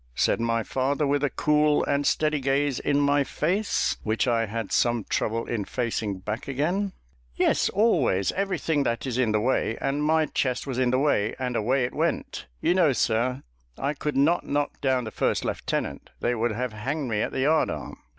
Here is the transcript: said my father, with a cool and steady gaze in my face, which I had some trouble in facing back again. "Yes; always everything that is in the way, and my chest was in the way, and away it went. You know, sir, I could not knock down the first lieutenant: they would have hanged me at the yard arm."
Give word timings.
said 0.15 0.41
my 0.41 0.63
father, 0.63 1.05
with 1.05 1.23
a 1.23 1.29
cool 1.29 1.85
and 1.85 2.07
steady 2.07 2.39
gaze 2.39 2.79
in 2.79 2.99
my 2.99 3.23
face, 3.23 3.97
which 4.01 4.27
I 4.27 4.47
had 4.47 4.71
some 4.71 5.03
trouble 5.03 5.45
in 5.45 5.63
facing 5.63 6.21
back 6.21 6.47
again. 6.47 6.93
"Yes; 7.35 7.69
always 7.69 8.31
everything 8.31 8.81
that 8.81 9.05
is 9.05 9.19
in 9.19 9.31
the 9.31 9.39
way, 9.39 9.77
and 9.79 10.03
my 10.03 10.25
chest 10.25 10.65
was 10.65 10.79
in 10.79 10.89
the 10.89 10.97
way, 10.97 11.35
and 11.37 11.55
away 11.55 11.83
it 11.83 11.93
went. 11.93 12.47
You 12.61 12.73
know, 12.73 12.93
sir, 12.93 13.43
I 13.77 13.93
could 13.93 14.17
not 14.17 14.43
knock 14.43 14.81
down 14.81 15.03
the 15.03 15.11
first 15.11 15.45
lieutenant: 15.45 16.09
they 16.19 16.33
would 16.33 16.51
have 16.53 16.73
hanged 16.73 17.07
me 17.07 17.21
at 17.21 17.31
the 17.31 17.41
yard 17.41 17.69
arm." 17.69 17.99